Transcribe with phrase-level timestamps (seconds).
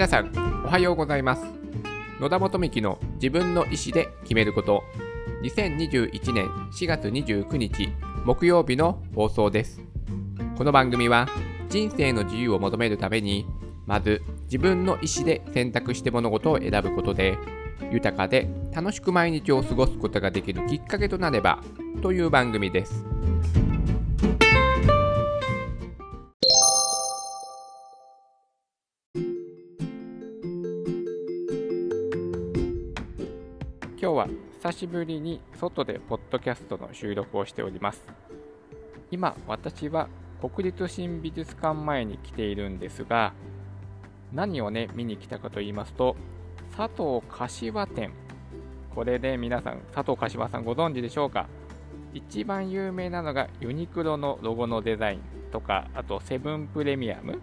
[0.00, 0.32] 皆さん
[0.64, 1.42] おはようございます。
[2.20, 4.82] 野田元幹の自分の意思で決めること。
[5.42, 7.90] 2021年4月29日
[8.24, 9.82] 木曜日の放送です。
[10.56, 11.28] この番組は
[11.68, 13.46] 人生の自由を求めるために
[13.84, 17.36] まず自分の意思で選択して物事を選ぶことで
[17.92, 21.62] 豊かで楽しく毎日を過ごすことができるきっかけとなれば
[22.00, 23.04] という番組です。
[34.02, 34.28] 今日は
[34.62, 38.02] 久しぶりに外でポッドキャストの収録をしております。
[39.10, 40.08] 今私は
[40.40, 43.34] 国立新美術館前に来ているんですが
[44.32, 46.16] 何をね見に来たかと言いますと
[46.74, 48.12] 佐藤柏店。
[48.94, 51.46] これで皆さん佐藤柏さんご存知でしょうか？
[52.14, 55.20] 一番有名なのがユニクロのロゴのデザイン。
[55.52, 57.38] とかあとセブンプレミアム。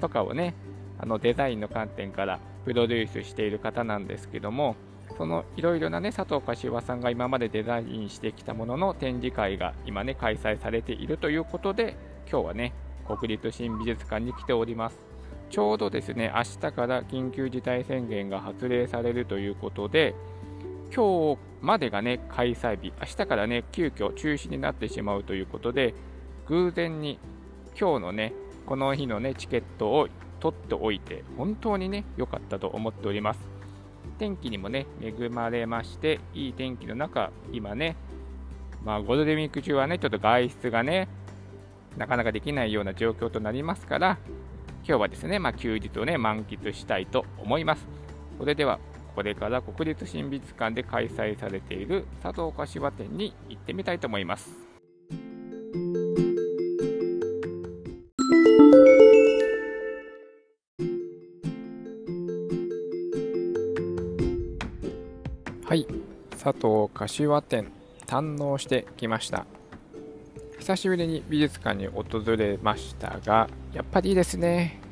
[0.00, 0.54] とかをね
[0.98, 4.74] あのデザインの観点からプロデュースしている方なんですけども
[5.12, 11.96] そのいろいろなね佐藤柏さんが今までデザインしてきたものの展示会が今ね開催されているということで
[12.30, 12.72] 今日はね
[13.06, 14.96] 国立新美術館に来ております。
[15.50, 20.14] ちょうどですね明日から緊急事態宣言が発令されるということで
[20.94, 22.92] 今日までがね開催日。
[23.00, 25.94] 明日からね急遽中止になってしまうということで
[26.46, 27.18] 偶然に
[27.78, 28.32] 今日のね
[28.66, 30.08] この日のねチケットを
[30.40, 33.51] 取っておいて本当にね良かったと思っております。
[34.12, 37.96] 天気にもね恵まれましていい天気の中今ね
[38.84, 41.08] まあゴールデンウィーク中はねちょっと外出がね
[41.96, 44.18] なかなかできないような状況となりますから
[44.84, 47.86] 今日はですね、まあ、休日をね満喫したいと思います。
[48.38, 48.80] それでは
[49.14, 54.71] これから国立新美術館で開催されている佐藤柏店に行ってみたいと思います。
[65.72, 65.86] はい。
[66.32, 67.72] 佐藤柏店
[68.04, 69.46] 堪能してきました。
[70.58, 74.82] 久しぶりに美術館に訪れましたがやっぱりいいですね。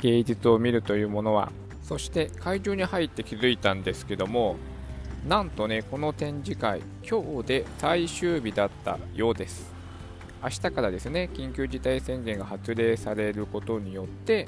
[0.00, 1.50] 芸術を見るというものは。
[1.82, 4.56] そして会場に入って気づいたんですけども
[5.26, 9.72] なんとねこの展示会今日で最終日だったようです。
[10.42, 14.46] 明日からですね緊急事態宣言が発令されることによって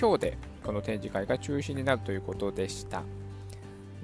[0.00, 3.02] 今日でこの展示会が中止になるということでした。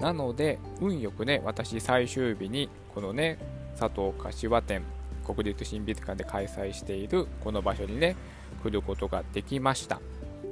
[0.00, 3.38] なので運よくね私最終日にこのね
[3.78, 4.82] 佐藤柏店
[5.24, 8.16] 国立新美術館で開催しているこの場所にね
[8.62, 10.00] 来ることができました。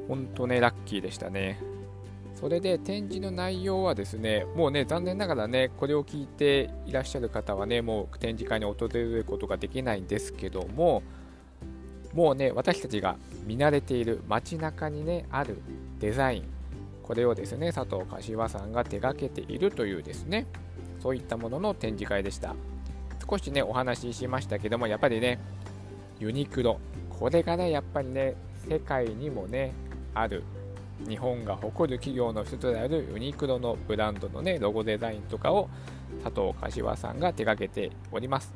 [0.07, 1.61] 本当ねラッキーでしたね。
[2.35, 11.03] それで展示の内容はですねもうね残念ながらねこれを聞いていらっしゃる方はねもう展示会に訪れることができないんですけども
[12.15, 15.61] もうね私たちが見慣れている街中にねある
[15.99, 16.58] デザイン。
[17.09, 20.47] これをですね佐藤柏さんが手がけているというですね
[21.01, 22.55] そういったものの展示会でした。
[23.29, 25.39] 少しねお話ししましたけどもやっぱりね
[26.21, 26.79] ユニクロ。
[27.19, 28.35] これがねやっぱりね
[28.69, 29.73] 世界にもね
[30.15, 30.45] ある。
[31.09, 35.71] 日本が誇る企業の一つであるユニクロのブランドのねロゴデザインとかを
[36.23, 38.53] 佐藤柏さんが手掛けております。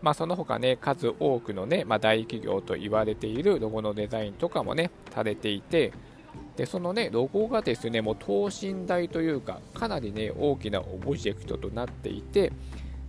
[0.00, 5.92] まあその他ね数多くのね、まあ、大企業と言われているロゴのデザインとかもねされていて
[6.58, 12.52] でそのねロゴがですねもう等身大というかかなりね大きなオブジェクトとなっていて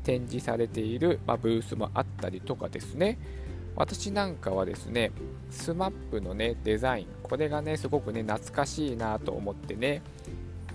[0.03, 3.17] 展示されている、まあ、ブースもあったりとかですね。
[3.75, 5.11] 私なんかはですね
[5.51, 10.03] SMAP のねデザインこれがねすごくね懐かしいなと思ってね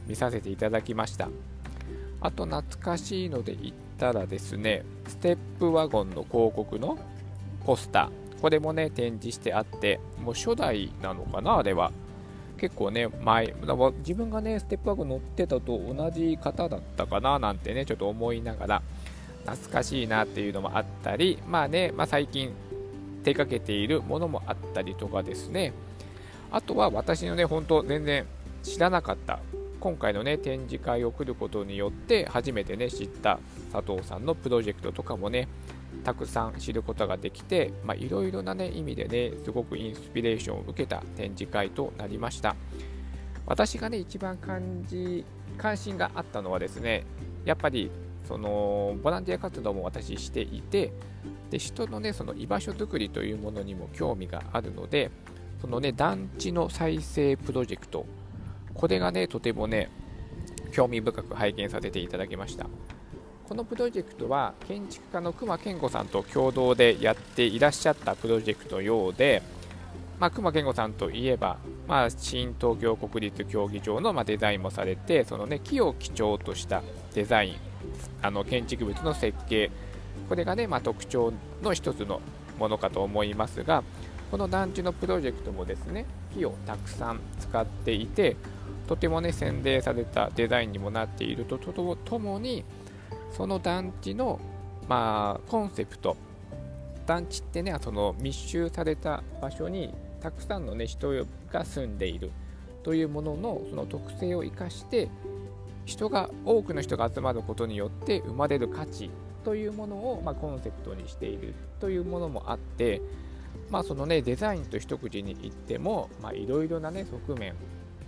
[0.08, 1.28] 見させていただきました。
[2.20, 6.98] あと懐かしいので言ったらですねステップワゴンの広告の
[7.64, 11.92] ポスターこれもね展示してあってもう初代なのかなあれは。
[12.64, 13.54] 結構ね前
[13.98, 18.82] 自分がねステップワゴン乗ってたと同じ方だったかななんてねちょっと思いながら
[19.44, 22.54] 懐かしいなっていうのもあったり、まあね、まあ、最近
[23.22, 25.74] 手掛けているものもあったりとかですね、
[26.50, 28.24] あとは私のね、本当全然
[28.62, 29.40] 知らなかった、
[29.80, 33.38] 今回のね、展示会を来ることによって初めてね、知った
[33.70, 35.46] 佐藤さんのプロジェクトとかもね、
[36.02, 42.56] たくさん知ることができて、いろいろな、ね、意味でね、すごくインスピレーションを受けた展示会となりました。
[43.46, 45.24] 私がね、一番感じ、
[45.56, 47.04] 関心があったのはですね、
[47.44, 47.90] やっぱり
[48.26, 50.92] そのボランティア活動も私していて
[51.50, 55.10] で人のねその居場所づくりというものにも興味があるので
[55.60, 58.06] そのね団地の再生プロジェクト
[58.72, 59.90] これがねとてもね
[60.72, 62.66] 興味深く拝見させていただきました
[63.48, 69.42] このプロジェクトは建築家の隈研吾さんと共同でやっていらっしゃったプロジェクトようで、
[70.18, 76.82] まあ、隈研吾さんといえばまあ、新東京国立競技場の、まデザインもされてその、ね、木を基調とした
[77.14, 77.56] デザイン
[78.22, 79.70] あの建築物の設計
[80.28, 81.32] これがね、まあ、特徴
[81.62, 82.20] の一つの
[82.58, 83.82] ものかと思いますが
[84.30, 88.36] この団地のプロジェクトもですね木をたくさん使っていて
[88.88, 92.64] とてもね洗練されたデザインにもなっているとともに
[93.36, 94.40] その団地の、
[94.88, 96.16] まあ、コンセプト。
[97.06, 101.10] 団地ってねその密集された場所にたくさんの、ね、人
[101.52, 102.30] が住んでいる。
[102.82, 105.08] というもののその特性を生かして
[105.86, 109.10] 人が多くの人が集まることによって生まれる価値。
[109.44, 111.54] というものを、まあ、コンセプトにしている。
[111.78, 113.02] というものもあって、
[113.70, 117.54] まあ、そのねデザインと一口に言ってもいろいろなね側面。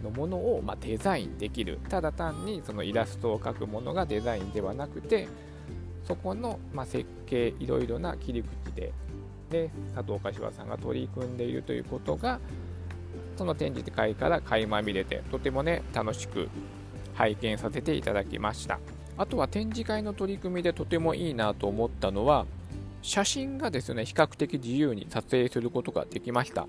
[0.03, 1.79] のものを、まあ、デザインできる。
[1.89, 5.29] ただ単にそのイラストを描くものがデザインではなくて
[6.05, 8.93] そこの、まあ、設計いろいろな切り口で
[9.51, 12.41] で佐藤柏さんが取り組んでいるということが
[13.37, 16.49] その展示会から垣間見れてとてもね楽しく
[17.15, 18.79] 拝見させていただきました。
[19.19, 22.45] あとは展示会の取り組みでとてもいいなと思ったのは
[23.01, 26.67] 写真がですね比較的自由に撮影することができました。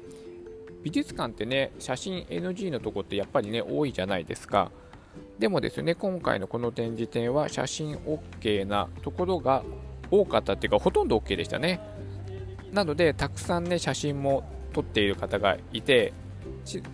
[0.83, 4.71] 美術館ってね写真 NG のとこってやっぱりね多いじゃないですか。
[5.39, 9.63] でもですね今回のこの展示展は写真 OK なところが
[10.11, 11.79] 多かったっていうかほとんど OK でしたね。
[12.71, 14.43] なのでたくさんね写真も
[14.73, 16.13] 撮っている方がいて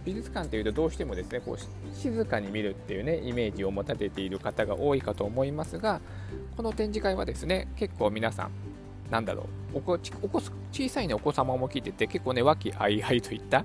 [0.05, 5.99] 美術館というとどうしてもですねこう静かに見るっていうねイメージを持たれている方が多いかと思いますが
[6.55, 8.51] この展示会はですね結構皆さん
[9.13, 9.43] なんだろ
[9.75, 9.77] う。
[9.77, 13.63] おこおこ小さい、ね、お子様も来てて結構ね和気あいあいといった、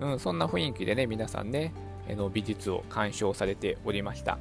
[0.00, 1.72] うん、そんな雰囲気でね皆さんね
[2.08, 4.38] えの美術を鑑賞されておりました。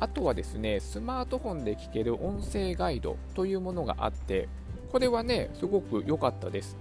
[0.00, 4.48] あとはですねスマートフォンで聞ける音声ガイドというものがあって
[4.90, 6.76] これはねすごく良かったです。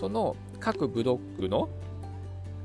[0.00, 1.68] その各ブロックの、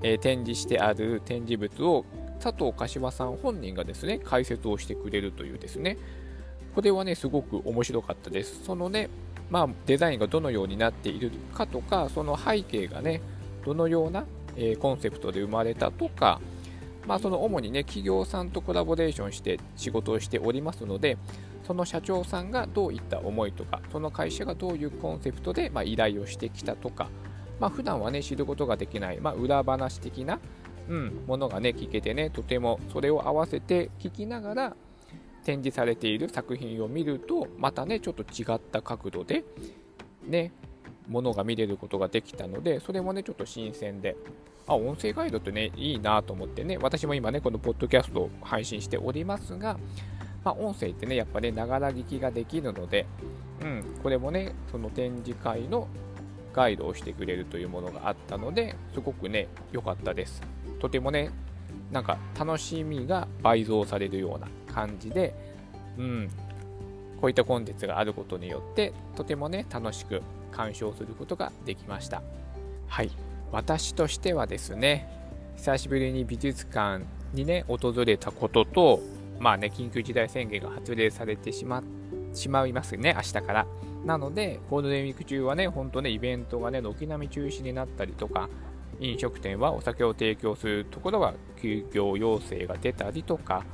[0.02, 2.04] えー、展示してある展示物を
[2.40, 5.98] 佐藤柏さん本人がですね解説をしてくれるというですね。
[6.74, 8.64] これはねすごく面白かったです。
[8.64, 9.08] そのね
[9.50, 13.22] まあ、デザインがどのようになっているかとかその背景がね
[13.66, 14.26] どのような、
[14.56, 16.40] え、コンセプトで生まれたとか、
[17.08, 21.18] まあ、その主にね企業さんとコラボレーションして仕事をしておりますので
[21.66, 27.10] その社長さんがどういった思いとかその会社がどういうコンセプトで、ま、依頼をしてきたとか、
[27.60, 30.40] まあ、普段はね知ることができない、まあ、裏話的な、
[30.88, 34.76] うん、ものがね聞けてねとてもそれを合わせて聞きながら
[35.46, 39.46] 展示されている作品を見るとまたねちょっと違った角度で
[40.26, 40.52] ね
[41.08, 44.18] ものが見れることができたのでそれもねちょっと新鮮で
[44.68, 49.78] あ音声ガイドってねいいなと思ってね私も今ねこのポッドキャストを配信しておりますが
[50.46, 53.08] まあ、音声ってねやっぱねながら聞きができるので、
[53.62, 55.88] うん、これもねその展示会の
[56.54, 60.42] ガイドをしてくれるというものがあったのですごくね良かったです。
[60.80, 61.32] とてもね
[61.92, 65.34] なんか楽しみが倍増されるような感じで、
[65.98, 66.30] うん、
[67.22, 70.22] こういったコンテンツがあることによってとてもね楽しく
[70.52, 72.22] 鑑賞することができました。
[72.88, 73.12] はい。
[73.52, 75.10] 私としてはですね
[75.56, 79.00] 久しぶりに美術館にね訪れたことと
[79.40, 81.84] まあね緊急事態宣言が発令されてしま
[82.34, 83.68] しまいますね明日から。
[84.06, 88.50] なのでゴールデンウィーク中はねほんとねイベントがね軒並み中止になったりとか
[89.00, 93.66] 飲食店はお酒を提供するところは休業要請が出たりとか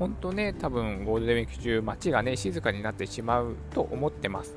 [0.00, 4.56] 本当ね、多分ゴールデンウィーク中、街がね、静かになってしまうと思ってます。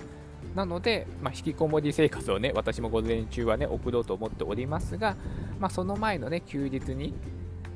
[0.56, 5.18] なので、まあ、引きこもり生活をね、私もゴールデン中はね、送ろうと思っておりますが、
[5.60, 7.14] まあ、その前のね、休日に、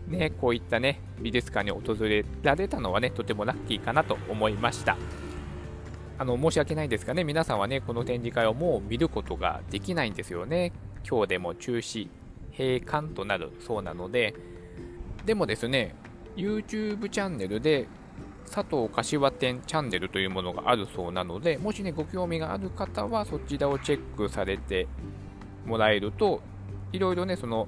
[0.08, 4.96] ね、こういったね、美術館に訪れられたのはね、とてもラッキーかなと思いました。
[6.18, 10.72] あの、申し訳ないんですがね、皆さんはね、この展示会をもう見ることができないんですよね。
[11.06, 12.08] 今日でも中止、
[12.58, 14.34] 閉館となるそうなので、
[15.26, 15.96] でもですね、
[16.36, 17.88] YouTube チャンネルで
[18.50, 24.88] 佐藤柏店チャンネルというものがあるそうなので、もしね、ご興味がある方はそちらをチェックされて
[25.66, 26.42] もらえると、
[26.92, 27.68] いろいろね、その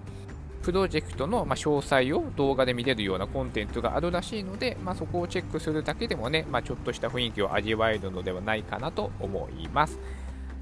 [0.63, 9.99] プロジェクトの、ま詳細を動画で見れるようなコンテンツがあるらしいので、まあ、そこをチェックするだけでもね、まあ、ちょっとした雰囲気を味わえるのではないかなと思います。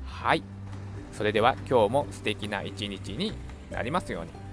[0.05, 0.43] はい。
[1.12, 3.34] それでは今日も素敵な一日に
[3.71, 4.47] なりますように。